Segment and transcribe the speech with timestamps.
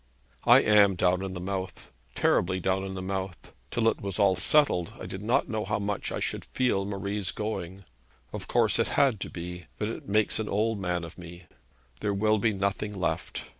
[0.45, 3.53] 'I am down in the mouth, terribly down in the mouth.
[3.69, 7.29] Till it was all settled, I did not know how much I should feel Marie's
[7.29, 7.83] going.
[8.33, 11.43] Of course it had to be, but it makes an old man of me.
[11.99, 13.43] There will be nothing left.